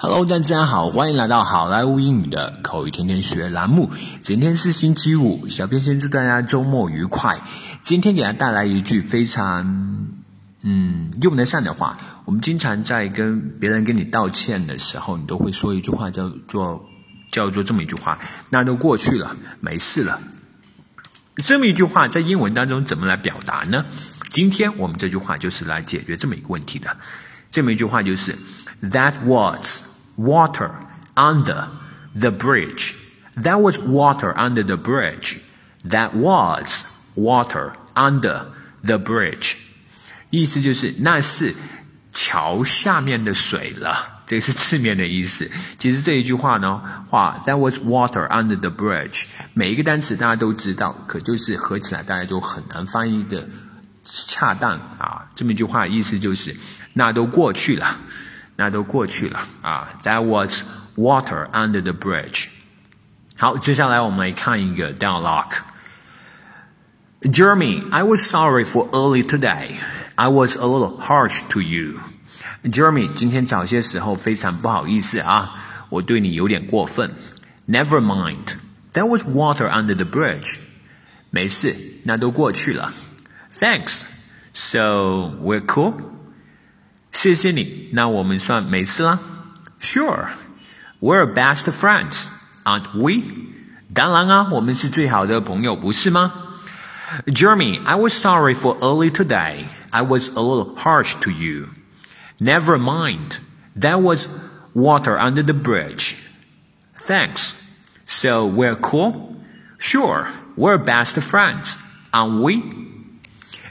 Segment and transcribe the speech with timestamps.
[0.00, 3.90] Hello，大家好，欢迎来到好莱坞英语的口语天天学栏目。
[4.20, 7.40] 今天是星期五，小编先祝大家周末愉快。
[7.82, 10.06] 今天给大家带来一句非常
[10.62, 11.98] 嗯用得上的话。
[12.26, 16.88] 我们经常在跟别人跟你道歉的时候，你都会说一句话，叫做
[17.32, 18.20] 叫做这么一句话
[18.50, 20.20] ：“那都过去了，没事了。”
[21.44, 23.84] 这么一句话在英文当中怎么来表达呢？
[24.30, 26.96] 今天我们这句话就是来解决这么一个问题的。
[27.51, 28.35] 这么一句话就是
[28.81, 30.69] “That was”。water
[31.15, 31.69] under
[32.13, 32.93] the bridge.
[33.35, 35.39] That was water under the bridge.
[35.83, 36.85] That was
[37.15, 38.45] water under
[38.83, 39.55] the bridge.
[40.29, 41.55] 意思就是那是
[42.11, 45.49] 桥下面的水了，这是字面的意思。
[45.79, 49.25] 其实这一句话呢，话 That was water under the bridge。
[49.55, 53.49] 每一个单词大家都知道，可就是合起来大家就很难翻译的
[54.07, 55.29] 恰当啊。
[55.35, 56.55] 这么一句话意思就是
[56.93, 57.97] 那都过去了。
[58.55, 59.89] 那都过去了啊。
[60.03, 60.63] That was
[60.95, 62.47] water under the bridge。
[63.35, 69.77] 好，接下来我们来看一个 dialogue。Jeremy, I was sorry for early today.
[70.15, 71.99] I was a little harsh to you.
[72.63, 75.55] Jeremy，今天早些时候非常不好意思啊，
[75.89, 77.15] 我对你有点过分。
[77.67, 78.55] Never mind,
[78.93, 80.57] there was water under the bridge.
[81.31, 82.93] 没事，那都过去了。
[83.51, 84.03] Thanks.
[84.53, 85.93] So we're cool.
[87.11, 89.19] 谢谢你，那我们算没事啦。
[89.79, 90.29] Sure,
[90.99, 92.25] we're best friends,
[92.63, 93.23] aren't we?
[93.93, 96.33] 当然啊，我们是最好的朋友，不是吗？
[97.27, 99.67] Jeremy, I was sorry for early today.
[99.91, 101.69] I was a little harsh to you.
[102.39, 103.37] Never mind.
[103.79, 104.27] There was
[104.73, 106.15] water under the bridge.
[106.97, 107.53] Thanks.
[108.07, 109.35] So we're cool?
[109.77, 111.77] Sure, we're best friends,
[112.11, 112.63] aren't we?